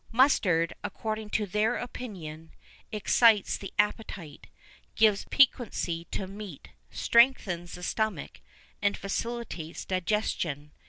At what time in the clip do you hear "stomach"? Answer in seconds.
7.83-8.41